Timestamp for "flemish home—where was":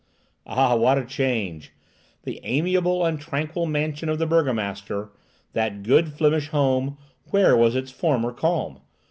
6.13-7.75